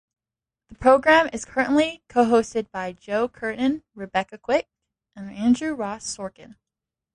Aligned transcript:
The 0.69 0.73
program 0.73 1.29
is 1.31 1.45
currently 1.45 2.01
co-hosted 2.09 2.71
by 2.71 2.91
Joe 2.93 3.29
Kernen, 3.29 3.83
Rebecca 3.93 4.39
Quick, 4.39 4.67
and 5.15 5.29
Andrew 5.29 5.75
Ross 5.75 6.17
Sorkin. 6.17 6.55